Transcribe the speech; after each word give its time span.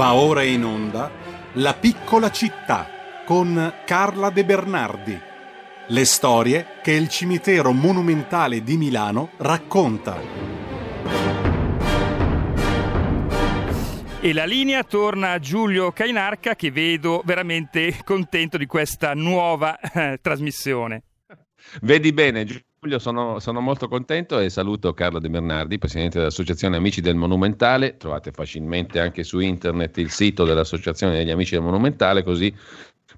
Va 0.00 0.14
ora 0.14 0.42
in 0.42 0.64
onda 0.64 1.10
La 1.56 1.74
piccola 1.74 2.30
città 2.30 2.88
con 3.26 3.70
Carla 3.84 4.30
De 4.30 4.46
Bernardi. 4.46 5.20
Le 5.88 6.04
storie 6.06 6.78
che 6.82 6.92
il 6.92 7.06
cimitero 7.10 7.72
monumentale 7.72 8.62
di 8.62 8.78
Milano 8.78 9.32
racconta. 9.36 10.18
E 14.22 14.32
la 14.32 14.46
linea 14.46 14.84
torna 14.84 15.32
a 15.32 15.38
Giulio 15.38 15.92
Cainarca 15.92 16.56
che 16.56 16.70
vedo 16.70 17.20
veramente 17.22 18.00
contento 18.02 18.56
di 18.56 18.64
questa 18.64 19.12
nuova 19.12 19.78
eh, 19.78 20.18
trasmissione. 20.22 21.02
Vedi 21.82 22.14
bene, 22.14 22.46
Giulio, 22.46 22.64
sono, 22.98 23.38
sono, 23.40 23.60
molto 23.60 23.88
contento 23.88 24.38
e 24.38 24.48
saluto 24.48 24.94
Carlo 24.94 25.18
De 25.18 25.28
Bernardi, 25.28 25.76
presidente 25.76 26.16
dell'Associazione 26.16 26.76
Amici 26.76 27.02
del 27.02 27.14
Monumentale. 27.14 27.98
Trovate 27.98 28.30
facilmente 28.30 29.00
anche 29.00 29.22
su 29.22 29.38
internet 29.38 29.98
il 29.98 30.10
sito 30.10 30.44
dell'Associazione 30.46 31.12
degli 31.12 31.30
Amici 31.30 31.56
del 31.56 31.62
Monumentale, 31.62 32.22
così 32.22 32.54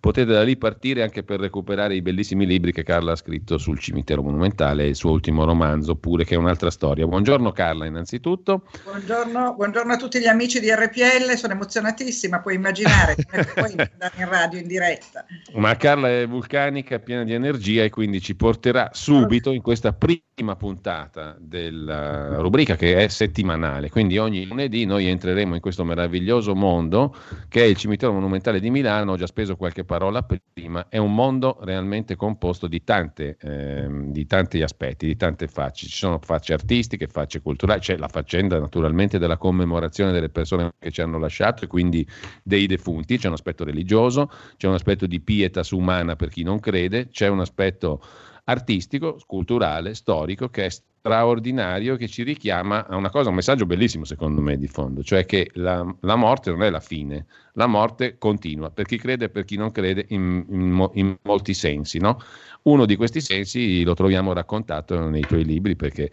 potete 0.03 0.33
da 0.33 0.43
lì 0.43 0.57
partire 0.57 1.05
anche 1.05 1.23
per 1.23 1.39
recuperare 1.39 1.95
i 1.95 2.03
bellissimi 2.03 2.45
libri 2.45 2.73
che 2.73 2.83
Carla 2.83 3.13
ha 3.13 3.17
scritto 3.17 3.57
sul 3.57 3.79
cimitero 3.79 4.21
monumentale, 4.21 4.89
il 4.89 4.97
suo 4.97 5.13
ultimo 5.13 5.45
romanzo, 5.45 5.95
pure 5.95 6.25
che 6.25 6.35
è 6.35 6.39
un'altra 6.39 6.73
storia. 6.73 7.07
Buongiorno 7.07 7.53
Carla, 7.53 7.87
innanzitutto. 7.87 8.65
Buongiorno, 8.83 9.55
buongiorno 9.55 9.93
a 9.93 9.97
tutti 9.97 10.19
gli 10.19 10.27
amici 10.27 10.59
di 10.59 10.73
RPL, 10.73 11.37
sono 11.37 11.53
emozionatissima, 11.53 12.41
puoi 12.41 12.57
immaginare 12.57 13.15
come 13.15 13.45
puoi 13.55 13.71
andare 13.71 14.15
in 14.17 14.29
radio 14.29 14.59
in 14.59 14.67
diretta. 14.67 15.25
Ma 15.53 15.77
Carla 15.77 16.09
è 16.09 16.27
vulcanica, 16.27 16.99
piena 16.99 17.23
di 17.23 17.35
energia 17.35 17.85
e 17.85 17.91
quindi 17.91 18.21
ci 18.21 18.35
porterà 18.35 18.91
subito 18.93 19.53
in 19.53 19.63
questa 19.63 19.93
prima 19.93 20.57
puntata 20.57 21.37
della 21.39 22.39
rubrica 22.39 22.75
che 22.75 22.97
è 22.97 23.07
settimanale. 23.07 23.89
Quindi 23.89 24.19
ogni 24.19 24.47
lunedì 24.47 24.85
noi 24.85 25.07
entreremo 25.07 25.55
in 25.55 25.61
questo 25.61 25.85
meraviglioso 25.85 26.57
mondo 26.57 27.15
che 27.49 27.63
è 27.63 27.67
il 27.67 27.77
cimitero 27.77 28.13
monumentale 28.13 28.59
di 28.59 28.69
Milano, 28.69 29.13
ho 29.13 29.17
già 29.17 29.29
speso 29.29 29.55
qualche 29.55 29.85
parola 29.93 30.23
prima, 30.23 30.89
è 30.89 30.97
un 30.97 31.15
mondo 31.15 31.59
realmente 31.61 32.17
composto 32.17 32.67
di, 32.67 32.83
tante, 32.83 33.37
eh, 33.39 33.87
di 34.07 34.25
tanti 34.25 34.63
aspetti, 34.63 35.05
di 35.05 35.17
tante 35.17 35.49
facce. 35.49 35.87
Ci 35.87 35.97
sono 35.97 36.19
facce 36.19 36.55
artistiche, 36.55 37.09
facce 37.09 37.43
culturali, 37.43 37.81
c'è 37.81 37.99
la 37.99 38.09
faccenda 38.09 38.59
naturalmente 38.59 39.19
della 39.19 39.37
commemorazione 39.37 40.11
delle 40.11 40.31
persone 40.31 40.73
che 40.79 40.91
ci 40.91 41.03
hanno 41.03 41.19
lasciato 41.19 41.65
e 41.65 41.67
quindi 41.67 42.09
dei 42.43 42.67
defunti, 42.67 43.19
c'è 43.19 43.27
un 43.27 43.35
aspetto 43.35 43.65
religioso, 43.65 44.31
c'è 44.57 44.67
un 44.67 44.75
aspetto 44.75 45.07
di 45.07 45.21
pietas 45.21 45.73
umana 45.73 46.17
per 46.17 46.31
chi 46.31 46.43
non 46.43 46.59
crede, 46.59 47.11
c'è 47.11 47.29
un 47.29 47.41
aspetto 47.41 48.03
artistico, 48.45 49.19
culturale, 49.27 49.93
storico 49.93 50.49
che 50.49 50.65
è 50.65 50.71
straordinario 51.03 51.97
che 51.97 52.07
ci 52.07 52.23
richiama 52.23 52.87
a 52.87 52.95
una 52.95 53.11
cosa, 53.11 53.29
un 53.29 53.35
messaggio 53.35 53.67
bellissimo 53.67 54.05
secondo 54.05 54.41
me 54.41 54.57
di 54.57 54.69
fondo, 54.69 55.03
cioè 55.03 55.27
che 55.27 55.51
la, 55.55 55.85
la 56.03 56.15
morte 56.15 56.51
non 56.53 56.63
è 56.63 56.71
la 56.71 56.79
fine, 56.79 57.27
la 57.55 57.67
morte 57.67 58.19
continua, 58.19 58.71
per 58.71 58.87
chi 58.87 58.99
crede 58.99 59.25
e 59.25 59.29
per 59.29 59.45
chi 59.45 59.57
non 59.57 59.73
crede 59.73 60.07
in, 60.11 60.45
in, 60.49 60.91
in 60.95 61.17
molti 61.23 61.55
sensi. 61.55 61.99
No? 61.99 62.21
Uno 62.63 62.87
di 62.87 62.95
questi 62.95 63.21
sensi 63.21 63.83
lo 63.83 63.95
troviamo 63.95 64.33
raccontato 64.33 65.09
nei 65.09 65.23
tuoi 65.23 65.45
libri 65.45 65.75
perché 65.75 66.13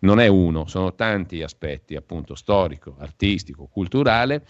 non 0.00 0.18
è 0.18 0.26
uno, 0.26 0.66
sono 0.66 0.94
tanti 0.94 1.42
aspetti 1.42 1.94
appunto 1.94 2.34
storico, 2.34 2.96
artistico, 2.98 3.68
culturale 3.70 4.46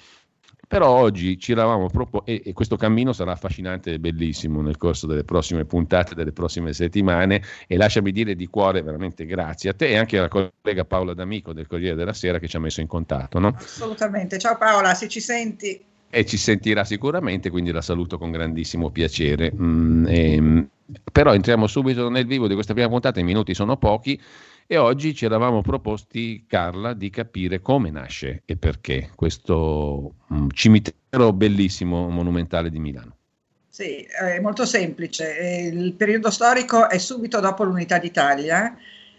però 0.70 0.88
oggi 0.88 1.36
ci 1.36 1.50
eravamo 1.50 1.88
proposto, 1.88 2.30
e, 2.30 2.42
e, 2.44 2.52
questo 2.52 2.76
cammino 2.76 3.12
sarà 3.12 3.32
affascinante 3.32 3.94
e 3.94 3.98
bellissimo 3.98 4.62
nel 4.62 4.76
corso 4.76 5.08
delle 5.08 5.24
prossime 5.24 5.64
puntate, 5.64 6.14
delle 6.14 6.30
prossime 6.30 6.72
settimane, 6.72 7.42
e 7.66 7.76
lasciami 7.76 8.12
dire 8.12 8.36
di 8.36 8.46
cuore 8.46 8.80
veramente 8.80 9.26
grazie 9.26 9.70
a 9.70 9.74
te 9.74 9.88
e 9.88 9.96
anche 9.96 10.18
alla 10.18 10.28
collega 10.28 10.84
Paola 10.84 11.12
D'Amico 11.12 11.52
del 11.52 11.66
Corriere 11.66 11.96
della 11.96 12.12
Sera 12.12 12.38
che 12.38 12.46
ci 12.46 12.54
ha 12.54 12.60
messo 12.60 12.80
in 12.80 12.86
contatto. 12.86 13.40
No? 13.40 13.52
Assolutamente, 13.56 14.38
ciao 14.38 14.56
Paola, 14.56 14.94
se 14.94 15.08
ci 15.08 15.18
senti. 15.18 15.82
E 16.08 16.24
ci 16.24 16.36
sentirà 16.36 16.84
sicuramente, 16.84 17.50
quindi 17.50 17.72
la 17.72 17.82
saluto 17.82 18.16
con 18.16 18.30
grandissimo 18.30 18.90
piacere. 18.90 19.52
Mm, 19.52 20.06
e, 20.06 20.34
ehm, 20.34 20.68
però 21.10 21.34
entriamo 21.34 21.66
subito 21.66 22.08
nel 22.08 22.26
vivo 22.26 22.46
di 22.46 22.54
questa 22.54 22.74
prima 22.74 22.88
puntata, 22.88 23.18
i 23.18 23.24
minuti 23.24 23.54
sono 23.54 23.76
pochi. 23.76 24.20
E 24.72 24.76
oggi 24.76 25.16
ci 25.16 25.24
eravamo 25.24 25.62
proposti, 25.62 26.44
Carla, 26.46 26.94
di 26.94 27.10
capire 27.10 27.60
come 27.60 27.90
nasce 27.90 28.42
e 28.44 28.56
perché 28.56 29.10
questo 29.16 30.14
um, 30.28 30.48
cimitero 30.52 31.32
bellissimo, 31.32 32.08
monumentale 32.08 32.70
di 32.70 32.78
Milano. 32.78 33.16
Sì, 33.68 34.02
è 34.02 34.38
molto 34.38 34.64
semplice. 34.64 35.70
Il 35.72 35.94
periodo 35.94 36.30
storico 36.30 36.88
è 36.88 36.98
subito 36.98 37.40
dopo 37.40 37.64
l'unità 37.64 37.98
d'Italia. 37.98 38.76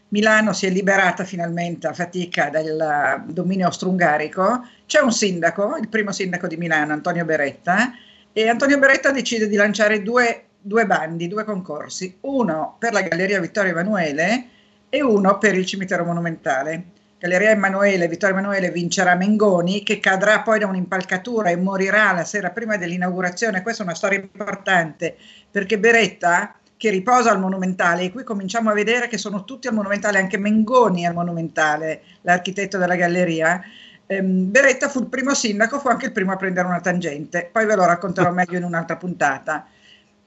Milano 0.07 0.53
si 0.53 0.67
è 0.67 0.69
liberata 0.69 1.25
finalmente 1.25 1.85
a 1.87 1.93
fatica 1.93 2.49
dal 2.49 3.25
dominio 3.27 3.65
austro-ungarico. 3.65 4.65
C'è 4.85 5.01
un 5.01 5.11
sindaco, 5.11 5.75
il 5.75 5.89
primo 5.89 6.13
sindaco 6.13 6.47
di 6.47 6.55
Milano, 6.55 6.93
Antonio 6.93 7.25
Beretta, 7.25 7.91
e 8.31 8.47
Antonio 8.47 8.79
Beretta 8.79 9.11
decide 9.11 9.49
di 9.49 9.57
lanciare 9.57 10.01
due, 10.01 10.45
due 10.61 10.85
bandi, 10.85 11.27
due 11.27 11.43
concorsi. 11.43 12.19
Uno 12.21 12.77
per 12.79 12.93
la 12.93 13.01
Galleria 13.01 13.41
Vittorio 13.41 13.71
Emanuele, 13.71 14.45
e 14.93 15.01
uno 15.01 15.37
per 15.37 15.55
il 15.55 15.65
cimitero 15.65 16.03
monumentale. 16.03 16.83
Galleria 17.17 17.51
Emanuele, 17.51 18.09
Vittorio 18.09 18.35
Emanuele 18.35 18.71
vincerà 18.71 19.15
Mengoni, 19.15 19.83
che 19.83 20.01
cadrà 20.01 20.41
poi 20.41 20.59
da 20.59 20.67
un'impalcatura 20.67 21.49
e 21.49 21.55
morirà 21.55 22.11
la 22.11 22.25
sera 22.25 22.49
prima 22.49 22.75
dell'inaugurazione. 22.75 23.61
Questa 23.61 23.83
è 23.83 23.85
una 23.85 23.95
storia 23.95 24.19
importante 24.19 25.15
perché 25.49 25.79
Beretta, 25.79 26.55
che 26.75 26.89
riposa 26.89 27.31
al 27.31 27.39
Monumentale, 27.39 28.03
e 28.03 28.11
qui 28.11 28.23
cominciamo 28.23 28.69
a 28.69 28.73
vedere 28.73 29.07
che 29.07 29.17
sono 29.17 29.45
tutti 29.45 29.69
al 29.69 29.75
Monumentale, 29.75 30.17
anche 30.17 30.37
Mengoni 30.37 31.05
al 31.05 31.13
Monumentale, 31.13 32.01
l'architetto 32.23 32.77
della 32.77 32.95
galleria. 32.95 33.61
Ehm, 34.07 34.51
Beretta 34.51 34.89
fu 34.89 34.99
il 34.99 35.07
primo 35.07 35.33
sindaco, 35.33 35.79
fu 35.79 35.87
anche 35.87 36.07
il 36.07 36.11
primo 36.11 36.33
a 36.33 36.35
prendere 36.35 36.67
una 36.67 36.81
tangente, 36.81 37.47
poi 37.49 37.65
ve 37.65 37.75
lo 37.75 37.85
racconterò 37.85 38.29
meglio 38.33 38.57
in 38.57 38.63
un'altra 38.65 38.97
puntata 38.97 39.67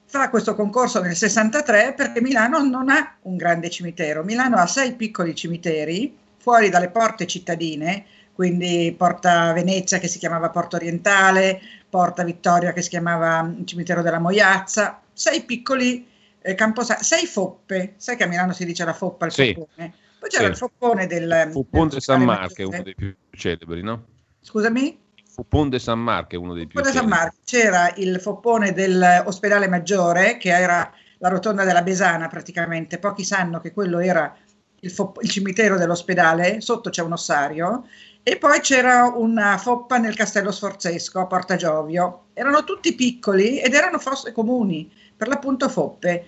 fa 0.05 0.29
questo 0.29 0.55
concorso 0.55 1.01
nel 1.01 1.15
63 1.15 1.93
perché 1.95 2.21
Milano 2.21 2.63
non 2.63 2.89
ha 2.89 3.17
un 3.23 3.35
grande 3.35 3.69
cimitero, 3.69 4.23
Milano 4.23 4.57
ha 4.57 4.67
sei 4.67 4.93
piccoli 4.93 5.35
cimiteri 5.35 6.15
fuori 6.37 6.69
dalle 6.69 6.89
porte 6.89 7.25
cittadine, 7.25 8.05
quindi 8.33 8.93
Porta 8.95 9.51
Venezia 9.53 9.97
che 9.97 10.07
si 10.07 10.19
chiamava 10.19 10.49
Porta 10.49 10.75
Orientale, 10.75 11.59
Porta 11.89 12.23
Vittoria 12.23 12.71
che 12.71 12.81
si 12.81 12.89
chiamava 12.89 13.51
Cimitero 13.63 14.01
della 14.01 14.19
Moiazza, 14.19 15.01
sei 15.11 15.41
piccoli 15.41 16.07
eh, 16.41 16.53
camposanti, 16.53 17.03
sei 17.03 17.25
foppe, 17.25 17.93
sai 17.97 18.15
che 18.15 18.25
a 18.25 18.27
Milano 18.27 18.53
si 18.53 18.65
dice 18.65 18.85
la 18.85 18.93
foppa, 18.93 19.25
il 19.25 19.31
sì. 19.31 19.53
foppone. 19.53 19.93
Poi 20.19 20.29
c'era 20.29 20.43
sì. 20.43 20.49
il 20.51 20.57
foppone 20.57 21.07
del... 21.07 21.49
Foppone 21.51 21.89
del 21.89 22.01
San 22.01 22.23
Marco, 22.23 22.61
è 22.61 22.63
uno 22.63 22.83
dei 22.83 22.95
più 22.95 23.15
celebri, 23.31 23.81
no? 23.81 24.05
Scusami? 24.41 24.99
Fopon 25.35 25.67
de 25.67 25.79
San 25.79 25.99
Marco 25.99 26.35
è 26.35 26.37
uno 26.37 26.53
dei 26.53 26.65
più 26.65 26.79
Fopon 26.79 26.93
de 26.93 26.97
San 26.97 27.09
Marco. 27.09 27.35
C'era 27.43 27.93
il 27.97 28.21
Foppone 28.21 28.71
dell'ospedale 28.71 29.67
maggiore, 29.67 30.37
che 30.37 30.49
era 30.49 30.89
la 31.17 31.27
rotonda 31.27 31.65
della 31.65 31.81
Besana 31.81 32.29
praticamente. 32.29 32.99
Pochi 32.99 33.25
sanno 33.25 33.59
che 33.59 33.73
quello 33.73 33.99
era 33.99 34.33
il, 34.79 34.89
fo- 34.89 35.15
il 35.19 35.29
cimitero 35.29 35.77
dell'ospedale, 35.77 36.61
sotto 36.61 36.89
c'è 36.89 37.01
un 37.01 37.11
ossario. 37.11 37.85
E 38.23 38.37
poi 38.37 38.61
c'era 38.61 39.11
una 39.13 39.57
foppa 39.57 39.97
nel 39.97 40.15
castello 40.15 40.51
sforzesco 40.51 41.19
a 41.19 41.25
Porta 41.27 41.57
Giovio. 41.57 42.27
Erano 42.33 42.63
tutti 42.63 42.95
piccoli 42.95 43.59
ed 43.59 43.73
erano 43.73 43.99
fosse 43.99 44.31
comuni, 44.31 44.89
per 45.17 45.27
l'appunto 45.27 45.67
foppe 45.67 46.25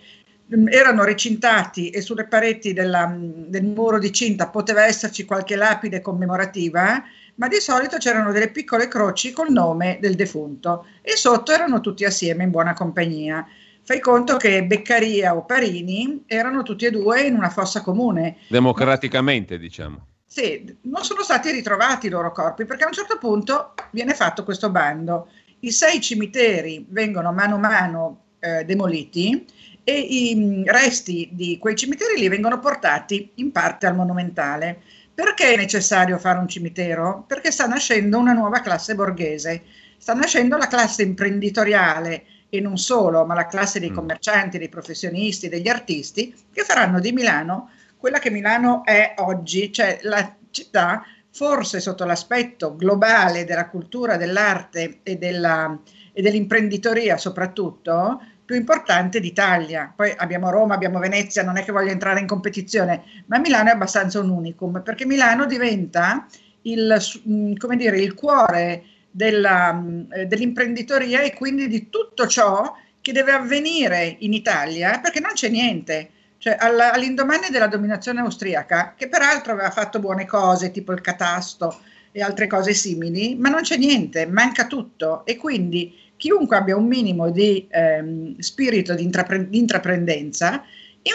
erano 0.69 1.03
recintati 1.03 1.89
e 1.89 2.01
sulle 2.01 2.25
pareti 2.25 2.73
della, 2.73 3.13
del 3.17 3.65
muro 3.65 3.99
di 3.99 4.11
cinta 4.11 4.47
poteva 4.47 4.85
esserci 4.85 5.25
qualche 5.25 5.55
lapide 5.55 6.01
commemorativa 6.01 7.03
ma 7.37 7.47
di 7.47 7.59
solito 7.59 7.97
c'erano 7.97 8.31
delle 8.31 8.49
piccole 8.49 8.87
croci 8.87 9.31
col 9.31 9.51
nome 9.51 9.97
del 10.01 10.15
defunto 10.15 10.85
e 11.01 11.15
sotto 11.15 11.51
erano 11.51 11.81
tutti 11.81 12.03
assieme 12.03 12.43
in 12.43 12.51
buona 12.51 12.73
compagnia. 12.73 13.45
Fai 13.83 13.99
conto 13.99 14.37
che 14.37 14.65
Beccaria 14.65 15.35
o 15.35 15.45
Parini 15.45 16.23
erano 16.25 16.63
tutti 16.63 16.85
e 16.85 16.91
due 16.91 17.21
in 17.21 17.35
una 17.35 17.49
fossa 17.49 17.81
comune. 17.81 18.37
Democraticamente, 18.49 19.57
diciamo. 19.57 20.05
Sì, 20.25 20.77
non 20.81 21.03
sono 21.03 21.21
stati 21.21 21.51
ritrovati 21.51 22.07
i 22.07 22.09
loro 22.09 22.31
corpi 22.31 22.65
perché 22.65 22.83
a 22.83 22.87
un 22.87 22.93
certo 22.93 23.17
punto 23.17 23.75
viene 23.91 24.13
fatto 24.13 24.43
questo 24.43 24.69
bando. 24.69 25.29
I 25.59 25.71
sei 25.71 26.01
cimiteri 26.01 26.85
vengono 26.89 27.31
mano 27.31 27.55
a 27.55 27.59
mano 27.59 28.23
eh, 28.39 28.65
demoliti 28.65 29.45
e 29.89 29.97
i 29.97 30.35
mm, 30.35 30.63
resti 30.65 31.29
di 31.31 31.57
quei 31.57 31.77
cimiteri 31.77 32.19
li 32.19 32.27
vengono 32.27 32.59
portati 32.59 33.31
in 33.35 33.53
parte 33.53 33.85
al 33.85 33.95
monumentale. 33.95 34.81
Perché 35.13 35.53
è 35.53 35.55
necessario 35.55 36.17
fare 36.17 36.39
un 36.39 36.49
cimitero? 36.49 37.23
Perché 37.25 37.51
sta 37.51 37.67
nascendo 37.67 38.17
una 38.17 38.33
nuova 38.33 38.59
classe 38.59 38.95
borghese, 38.95 39.63
sta 39.97 40.13
nascendo 40.13 40.57
la 40.57 40.67
classe 40.67 41.03
imprenditoriale 41.03 42.25
e 42.49 42.59
non 42.59 42.77
solo, 42.77 43.25
ma 43.25 43.33
la 43.33 43.45
classe 43.45 43.79
dei 43.79 43.91
mm. 43.91 43.95
commercianti, 43.95 44.57
dei 44.57 44.67
professionisti, 44.67 45.47
degli 45.47 45.69
artisti, 45.69 46.35
che 46.51 46.63
faranno 46.63 46.99
di 46.99 47.13
Milano 47.13 47.69
quella 47.97 48.19
che 48.19 48.29
Milano 48.29 48.83
è 48.83 49.15
oggi, 49.19 49.71
cioè 49.71 49.99
la 50.03 50.35
città 50.51 51.03
forse 51.31 51.79
sotto 51.79 52.03
l'aspetto 52.03 52.75
globale 52.75 53.45
della 53.45 53.69
cultura, 53.69 54.17
dell'arte 54.17 54.99
e, 55.03 55.17
della, 55.17 55.79
e 56.11 56.21
dell'imprenditoria 56.21 57.17
soprattutto, 57.17 58.21
più 58.47 58.55
importante 58.55 59.19
d'Italia. 59.19 59.91
Poi 59.93 60.13
abbiamo 60.15 60.49
Roma, 60.49 60.73
abbiamo 60.73 60.99
Venezia, 60.99 61.43
non 61.43 61.57
è 61.57 61.65
che 61.65 61.73
voglio 61.73 61.91
entrare 61.91 62.21
in 62.21 62.27
competizione, 62.27 63.03
ma 63.25 63.39
Milano 63.39 63.67
è 63.67 63.73
abbastanza 63.73 64.21
un 64.21 64.29
unicum, 64.29 64.81
perché 64.81 65.05
Milano 65.05 65.45
diventa 65.45 66.25
il, 66.61 66.97
mm, 67.27 67.55
dire, 67.75 67.99
il 67.99 68.13
cuore 68.13 68.83
della, 69.11 69.83
eh, 70.13 70.27
dell'imprenditoria 70.27 71.19
e 71.23 71.33
quindi 71.33 71.67
di 71.67 71.89
tutto 71.89 72.25
ciò 72.25 72.73
che 73.01 73.11
deve 73.11 73.33
avvenire 73.33 74.15
in 74.19 74.31
Italia, 74.31 75.01
perché 75.01 75.19
non 75.19 75.33
c'è 75.33 75.49
niente. 75.49 76.11
Cioè, 76.37 76.55
all'indomani 76.57 77.49
della 77.51 77.67
dominazione 77.67 78.21
austriaca, 78.21 78.93
che 78.95 79.09
peraltro 79.09 79.51
aveva 79.51 79.71
fatto 79.71 79.99
buone 79.99 80.25
cose, 80.25 80.71
tipo 80.71 80.93
il 80.93 81.01
catasto 81.01 81.81
e 82.13 82.21
altre 82.21 82.47
cose 82.47 82.73
simili, 82.73 83.35
ma 83.35 83.49
non 83.49 83.63
c'è 83.63 83.75
niente, 83.75 84.25
manca 84.25 84.67
tutto. 84.67 85.25
E 85.25 85.35
quindi 85.35 85.93
chiunque 86.17 86.57
abbia 86.57 86.75
un 86.75 86.87
minimo 86.87 87.29
di 87.29 87.67
ehm, 87.69 88.37
spirito 88.39 88.93
di, 88.93 89.03
intrapre- 89.03 89.47
di 89.47 89.57
intraprendenza 89.57 90.63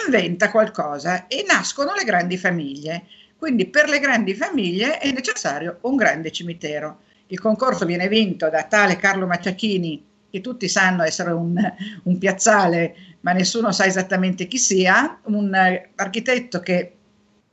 inventa 0.05 0.49
qualcosa 0.49 1.27
e 1.27 1.45
nascono 1.47 1.93
le 1.93 2.03
grandi 2.03 2.37
famiglie. 2.37 3.03
Quindi 3.37 3.67
per 3.67 3.89
le 3.89 3.99
grandi 3.99 4.33
famiglie 4.33 4.97
è 4.97 5.11
necessario 5.11 5.77
un 5.81 5.95
grande 5.95 6.31
cimitero. 6.31 6.99
Il 7.27 7.39
concorso 7.39 7.85
viene 7.85 8.07
vinto 8.07 8.49
da 8.49 8.63
tale 8.63 8.95
Carlo 8.95 9.27
Macciachini, 9.27 10.03
che 10.31 10.41
tutti 10.41 10.67
sanno 10.67 11.03
essere 11.03 11.31
un, 11.31 11.55
un 12.03 12.17
piazzale, 12.17 12.95
ma 13.19 13.33
nessuno 13.33 13.71
sa 13.71 13.85
esattamente 13.85 14.47
chi 14.47 14.57
sia, 14.57 15.19
un 15.25 15.53
architetto 15.95 16.59
che 16.59 16.91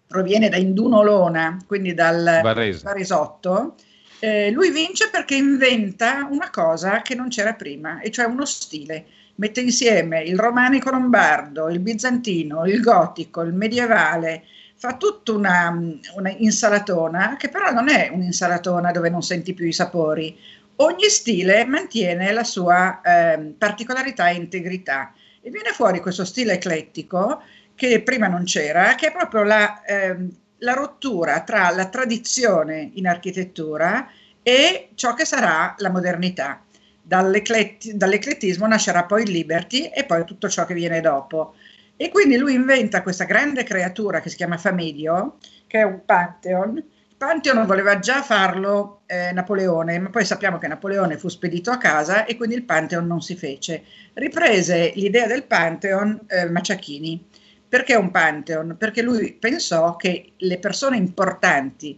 proviene 0.06 0.48
da 0.48 0.56
Indunolona, 0.56 1.58
quindi 1.66 1.92
dal 1.94 2.40
Varese. 2.42 2.82
Varesotto. 2.82 3.74
Eh, 4.22 4.50
lui 4.50 4.70
vince 4.70 5.08
perché 5.10 5.34
inventa 5.34 6.28
una 6.30 6.50
cosa 6.50 7.00
che 7.00 7.14
non 7.14 7.28
c'era 7.28 7.54
prima, 7.54 8.00
e 8.00 8.10
cioè 8.10 8.26
uno 8.26 8.44
stile. 8.44 9.06
Mette 9.36 9.62
insieme 9.62 10.22
il 10.22 10.38
romanico 10.38 10.90
lombardo, 10.90 11.70
il 11.70 11.80
bizantino, 11.80 12.66
il 12.66 12.80
gotico, 12.82 13.40
il 13.40 13.54
medievale, 13.54 14.44
fa 14.76 14.96
tutta 14.96 15.32
una, 15.32 15.70
una, 16.16 16.30
insalatona 16.36 17.36
che 17.38 17.48
però 17.48 17.70
non 17.72 17.88
è 17.88 18.10
un'insalatona 18.12 18.90
dove 18.92 19.08
non 19.08 19.22
senti 19.22 19.54
più 19.54 19.66
i 19.66 19.72
sapori. 19.72 20.36
Ogni 20.76 21.08
stile 21.08 21.64
mantiene 21.64 22.32
la 22.32 22.44
sua 22.44 23.00
eh, 23.00 23.54
particolarità 23.56 24.28
e 24.28 24.34
integrità 24.34 25.12
e 25.40 25.50
viene 25.50 25.72
fuori 25.72 26.00
questo 26.00 26.24
stile 26.24 26.54
eclettico 26.54 27.42
che 27.74 28.02
prima 28.02 28.26
non 28.26 28.44
c'era, 28.44 28.94
che 28.94 29.08
è 29.08 29.12
proprio 29.12 29.42
la, 29.42 29.82
eh, 29.84 30.16
la 30.60 30.72
rottura 30.72 31.42
tra 31.42 31.70
la 31.70 31.88
tradizione 31.88 32.90
in 32.94 33.06
architettura 33.06 34.08
e 34.42 34.90
ciò 34.94 35.14
che 35.14 35.24
sarà 35.24 35.74
la 35.78 35.90
modernità. 35.90 36.62
dall'eclettismo 37.02 38.66
nascerà 38.66 39.04
poi 39.04 39.22
il 39.24 39.30
liberty 39.30 39.86
e 39.86 40.04
poi 40.04 40.24
tutto 40.24 40.48
ciò 40.48 40.64
che 40.64 40.74
viene 40.74 41.00
dopo. 41.00 41.54
E 41.96 42.08
quindi 42.08 42.36
lui 42.36 42.54
inventa 42.54 43.02
questa 43.02 43.24
grande 43.24 43.64
creatura 43.64 44.20
che 44.20 44.30
si 44.30 44.36
chiama 44.36 44.56
Famedio, 44.56 45.36
che 45.66 45.80
è 45.80 45.82
un 45.82 46.04
Pantheon. 46.04 46.82
Pantheon 47.16 47.66
voleva 47.66 47.98
già 47.98 48.22
farlo 48.22 49.02
eh, 49.04 49.32
Napoleone, 49.32 49.98
ma 49.98 50.08
poi 50.08 50.24
sappiamo 50.24 50.56
che 50.56 50.68
Napoleone 50.68 51.18
fu 51.18 51.28
spedito 51.28 51.70
a 51.70 51.76
casa 51.76 52.24
e 52.24 52.36
quindi 52.36 52.54
il 52.54 52.64
Pantheon 52.64 53.06
non 53.06 53.20
si 53.20 53.36
fece. 53.36 53.84
Riprese 54.14 54.92
l'idea 54.94 55.26
del 55.26 55.44
Pantheon 55.44 56.18
eh, 56.26 56.48
Maciachini. 56.48 57.28
Perché 57.70 57.94
un 57.94 58.10
Pantheon? 58.10 58.74
Perché 58.76 59.00
lui 59.00 59.32
pensò 59.32 59.94
che 59.94 60.32
le 60.38 60.58
persone 60.58 60.96
importanti 60.96 61.96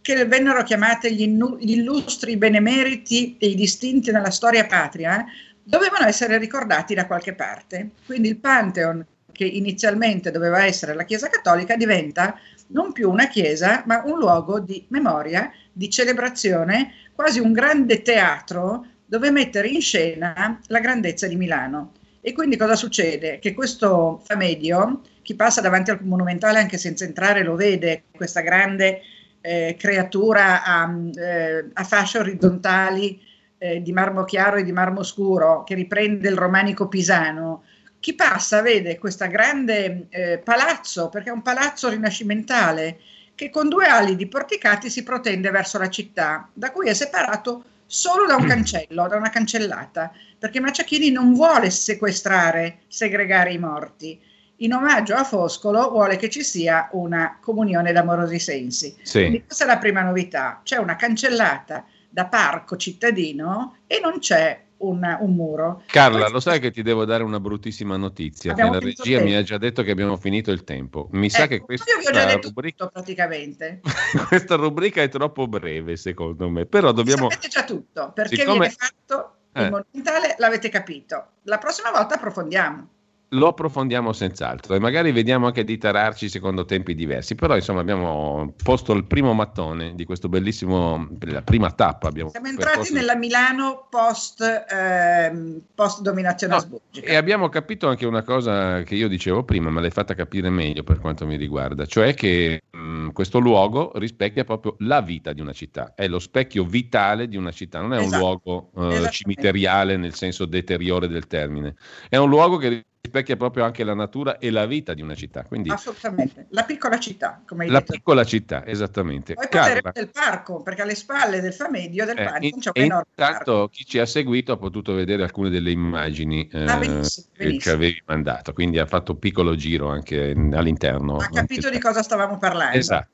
che 0.00 0.24
vennero 0.24 0.64
chiamate 0.64 1.14
gli, 1.14 1.22
illustri 1.60 2.36
benemeriti 2.36 3.36
e 3.38 3.46
i 3.46 3.54
distinti 3.54 4.10
nella 4.10 4.32
storia 4.32 4.66
patria, 4.66 5.24
dovevano 5.62 6.08
essere 6.08 6.38
ricordati 6.38 6.94
da 6.94 7.06
qualche 7.06 7.34
parte. 7.34 7.90
Quindi 8.04 8.30
il 8.30 8.38
Pantheon 8.38 9.06
che 9.30 9.44
inizialmente 9.44 10.32
doveva 10.32 10.64
essere 10.64 10.92
la 10.92 11.04
Chiesa 11.04 11.28
Cattolica, 11.28 11.76
diventa 11.76 12.36
non 12.70 12.90
più 12.90 13.08
una 13.08 13.28
chiesa, 13.28 13.84
ma 13.86 14.02
un 14.04 14.18
luogo 14.18 14.58
di 14.58 14.84
memoria, 14.88 15.52
di 15.72 15.88
celebrazione, 15.88 16.94
quasi 17.14 17.38
un 17.38 17.52
grande 17.52 18.02
teatro 18.02 18.86
dove 19.06 19.30
mettere 19.30 19.68
in 19.68 19.80
scena 19.80 20.58
la 20.66 20.80
grandezza 20.80 21.28
di 21.28 21.36
Milano. 21.36 21.92
E 22.20 22.32
quindi 22.32 22.56
cosa 22.56 22.74
succede? 22.74 23.38
Che 23.38 23.54
questo 23.54 24.20
Famedio, 24.24 25.02
chi 25.22 25.34
passa 25.34 25.60
davanti 25.60 25.90
al 25.90 26.02
monumentale 26.02 26.58
anche 26.58 26.78
senza 26.78 27.04
entrare 27.04 27.42
lo 27.42 27.54
vede, 27.54 28.04
questa 28.14 28.40
grande 28.40 29.00
eh, 29.40 29.76
creatura 29.78 30.62
a, 30.64 30.92
eh, 31.14 31.66
a, 31.72 31.84
fasce 31.84 32.18
orizzontali 32.18 33.20
eh, 33.58 33.82
di 33.82 33.92
marmo 33.92 34.24
chiaro 34.24 34.56
e 34.56 34.64
di 34.64 34.72
marmo 34.72 35.02
scuro 35.02 35.64
che 35.64 35.74
riprende 35.74 36.28
il 36.28 36.36
romanico 36.36 36.88
pisano, 36.88 37.64
chi 38.02 38.14
passa 38.14 38.62
vede 38.62 38.98
questo 38.98 39.28
grande 39.28 40.06
eh, 40.10 40.38
palazzo, 40.42 41.08
perché 41.08 41.30
è 41.30 41.32
un 41.32 41.42
palazzo 41.42 41.88
rinascimentale, 41.88 42.98
che 43.36 43.48
con 43.48 43.68
due 43.68 43.86
ali 43.86 44.16
di 44.16 44.26
porticati 44.26 44.90
si 44.90 45.04
protende 45.04 45.50
verso 45.50 45.78
la 45.78 45.88
città, 45.88 46.48
da 46.52 46.72
cui 46.72 46.88
è 46.88 46.94
separato 46.94 47.62
solo 47.86 48.26
da 48.26 48.34
un 48.34 48.46
cancello, 48.48 49.06
da 49.06 49.16
una 49.16 49.30
cancellata, 49.30 50.12
perché 50.36 50.58
Maciachini 50.58 51.12
non 51.12 51.32
vuole 51.32 51.70
sequestrare, 51.70 52.80
segregare 52.88 53.52
i 53.52 53.58
morti. 53.58 54.20
In 54.62 54.74
omaggio 54.74 55.14
a 55.16 55.24
Foscolo 55.24 55.90
vuole 55.90 56.16
che 56.16 56.30
ci 56.30 56.44
sia 56.44 56.88
una 56.92 57.38
comunione 57.40 57.90
d'amorosi 57.90 58.38
sensi. 58.38 58.94
Sì. 59.02 59.18
Quindi 59.18 59.44
questa 59.44 59.64
è 59.64 59.66
la 59.66 59.78
prima 59.78 60.02
novità. 60.02 60.60
C'è 60.62 60.76
una 60.76 60.94
cancellata 60.94 61.84
da 62.08 62.26
parco 62.26 62.76
cittadino 62.76 63.78
e 63.88 63.98
non 64.00 64.20
c'è 64.20 64.62
un, 64.78 65.16
un 65.20 65.34
muro. 65.34 65.82
Carla, 65.86 66.18
Questo... 66.18 66.32
lo 66.32 66.40
sai 66.40 66.60
che 66.60 66.70
ti 66.70 66.82
devo 66.82 67.04
dare 67.04 67.24
una 67.24 67.40
bruttissima 67.40 67.96
notizia? 67.96 68.54
Che 68.54 68.62
la 68.62 68.78
regia 68.78 69.20
mi 69.20 69.34
ha 69.34 69.42
già 69.42 69.58
detto 69.58 69.82
che 69.82 69.90
abbiamo 69.90 70.16
finito 70.16 70.52
il 70.52 70.62
tempo. 70.62 71.08
Mi 71.10 71.26
ecco, 71.26 71.34
sa 71.34 71.46
che 71.48 71.58
questa 71.58 71.92
rubrica... 72.40 72.86
praticamente. 72.86 73.80
questa 74.28 74.54
rubrica 74.54 75.02
è 75.02 75.08
troppo 75.08 75.48
breve, 75.48 75.96
secondo 75.96 76.48
me. 76.48 76.66
Però 76.66 76.92
dobbiamo... 76.92 77.28
Sapete 77.30 77.48
già 77.48 77.64
tutto, 77.64 78.12
perché 78.14 78.36
Siccome... 78.36 78.58
viene 78.58 78.74
fatto 78.78 79.34
il 79.54 79.62
eh. 79.62 79.70
monumentale, 79.70 80.36
l'avete 80.38 80.68
capito. 80.68 81.26
La 81.42 81.58
prossima 81.58 81.90
volta 81.90 82.14
approfondiamo 82.14 82.88
lo 83.32 83.48
approfondiamo 83.48 84.12
senz'altro 84.12 84.74
e 84.74 84.78
magari 84.78 85.12
vediamo 85.12 85.46
anche 85.46 85.64
di 85.64 85.78
tararci 85.78 86.28
secondo 86.28 86.64
tempi 86.64 86.94
diversi, 86.94 87.34
però 87.34 87.54
insomma 87.54 87.80
abbiamo 87.80 88.54
posto 88.62 88.92
il 88.92 89.04
primo 89.04 89.32
mattone 89.32 89.94
di 89.94 90.04
questo 90.04 90.28
bellissimo, 90.28 91.08
la 91.20 91.42
prima 91.42 91.70
tappa. 91.70 92.08
Abbiamo 92.08 92.30
Siamo 92.30 92.48
entrati 92.48 92.70
percorso... 92.70 92.94
nella 92.94 93.16
Milano 93.16 93.86
post, 93.88 94.42
eh, 94.42 95.60
post 95.74 96.02
dominazione 96.02 96.54
no, 96.54 96.58
asburgica. 96.58 97.06
E 97.06 97.16
abbiamo 97.16 97.48
capito 97.48 97.88
anche 97.88 98.06
una 98.06 98.22
cosa 98.22 98.82
che 98.82 98.94
io 98.94 99.08
dicevo 99.08 99.44
prima, 99.44 99.70
ma 99.70 99.80
l'hai 99.80 99.90
fatta 99.90 100.14
capire 100.14 100.50
meglio 100.50 100.82
per 100.82 100.98
quanto 100.98 101.26
mi 101.26 101.36
riguarda, 101.36 101.86
cioè 101.86 102.14
che 102.14 102.62
mh, 102.70 103.10
questo 103.10 103.38
luogo 103.38 103.92
rispecchia 103.94 104.44
proprio 104.44 104.76
la 104.80 105.00
vita 105.00 105.32
di 105.32 105.40
una 105.40 105.52
città, 105.52 105.94
è 105.94 106.06
lo 106.06 106.18
specchio 106.18 106.64
vitale 106.64 107.28
di 107.28 107.36
una 107.36 107.50
città, 107.50 107.80
non 107.80 107.94
è 107.94 108.00
esatto. 108.00 108.14
un 108.14 108.20
luogo 108.20 108.70
eh, 108.90 109.10
cimiteriale 109.10 109.96
nel 109.96 110.14
senso 110.14 110.44
deteriore 110.44 111.08
del 111.08 111.26
termine, 111.26 111.74
è 112.08 112.16
un 112.16 112.28
luogo 112.28 112.58
che 112.58 112.84
rispecchia 113.02 113.36
proprio 113.36 113.64
anche 113.64 113.82
la 113.82 113.94
natura 113.94 114.38
e 114.38 114.50
la 114.50 114.64
vita 114.64 114.94
di 114.94 115.02
una 115.02 115.16
città. 115.16 115.42
Quindi, 115.42 115.70
Assolutamente, 115.70 116.46
la 116.50 116.62
piccola 116.62 117.00
città, 117.00 117.42
come 117.44 117.64
hai 117.64 117.70
la 117.70 117.80
detto. 117.80 117.92
La 117.92 117.98
piccola 117.98 118.24
città, 118.24 118.64
esattamente. 118.64 119.34
Poi 119.34 119.48
Carla, 119.48 119.90
del 119.92 120.08
parco, 120.08 120.62
perché 120.62 120.82
alle 120.82 120.94
spalle 120.94 121.40
del 121.40 121.52
Famedio 121.52 122.06
del 122.06 122.16
eh, 122.16 122.24
parco 122.24 122.58
c'è 122.58 122.70
un 122.74 122.82
enorme 122.82 123.06
Intanto 123.10 123.52
parco. 123.52 123.68
chi 123.68 123.84
ci 123.84 123.98
ha 123.98 124.06
seguito 124.06 124.52
ha 124.52 124.56
potuto 124.56 124.94
vedere 124.94 125.24
alcune 125.24 125.50
delle 125.50 125.72
immagini 125.72 126.48
eh, 126.52 126.64
ah, 126.64 126.76
benissimo, 126.76 127.26
benissimo. 127.36 127.36
che 127.36 127.58
ci 127.58 127.70
avevi 127.70 128.02
mandato, 128.06 128.52
quindi 128.52 128.78
ha 128.78 128.86
fatto 128.86 129.12
un 129.12 129.18
piccolo 129.18 129.56
giro 129.56 129.88
anche 129.88 130.30
all'interno. 130.30 131.16
Ha 131.16 131.28
capito 131.28 131.70
di 131.70 131.80
cosa 131.80 132.02
stavamo 132.02 132.38
parlando. 132.38 132.78
Esatto. 132.78 133.08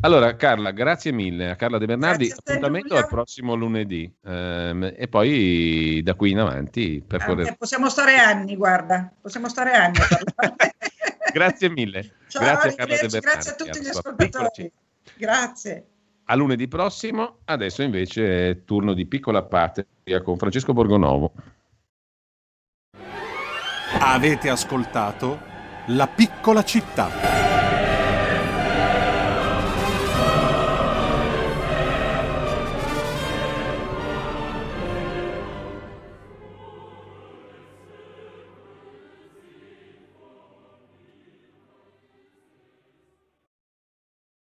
Allora, 0.00 0.36
Carla, 0.36 0.70
grazie 0.70 1.12
mille 1.12 1.50
a 1.50 1.56
Carla 1.56 1.78
De 1.78 1.86
Bernardi. 1.86 2.32
Appuntamento 2.34 2.96
al 2.96 3.08
prossimo 3.08 3.54
lunedì 3.54 4.12
ehm, 4.24 4.92
e 4.96 5.08
poi 5.08 6.00
da 6.02 6.14
qui 6.14 6.30
in 6.30 6.38
avanti 6.38 7.02
percorrere. 7.06 7.50
Eh, 7.50 7.56
possiamo 7.56 7.88
stare 7.88 8.16
anni, 8.16 8.56
guarda, 8.56 9.10
possiamo 9.20 9.48
stare 9.48 9.72
anni. 9.72 9.98
grazie 11.32 11.70
mille. 11.70 12.12
Ciao, 12.28 12.42
grazie, 12.42 12.74
Carla 12.74 12.94
De 12.94 13.08
Bernardi, 13.08 13.20
grazie 13.20 13.50
a 13.50 13.54
tutti 13.54 13.80
gli 13.80 13.88
ascoltatori. 13.88 14.72
Grazie. 15.16 15.86
A 16.28 16.34
lunedì 16.34 16.66
prossimo, 16.66 17.38
adesso 17.44 17.82
invece 17.82 18.50
è 18.50 18.64
turno 18.64 18.94
di 18.94 19.06
piccola 19.06 19.44
parte 19.44 19.86
con 20.22 20.36
Francesco 20.36 20.72
Borgonovo. 20.72 21.32
Avete 23.98 24.48
ascoltato 24.48 25.38
La 25.86 26.08
piccola 26.08 26.64
città 26.64 27.45